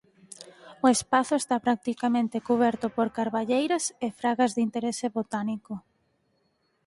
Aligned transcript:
O 0.85 0.85
espazo 0.95 1.33
está 1.37 1.55
practicamente 1.67 2.43
cuberto 2.49 2.85
por 2.97 3.07
carballeiras 3.17 3.83
e 4.05 4.07
fragas 4.19 4.51
de 4.55 4.61
interese 4.67 5.07
botánico. 5.17 5.73